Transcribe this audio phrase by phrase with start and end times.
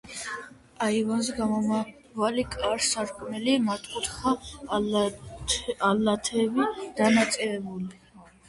[0.85, 5.05] აივანზე გამომავალი კარ-სარკმლები მართკუთხაა,
[5.91, 6.71] ალათები
[7.03, 8.03] დანაწევრებული.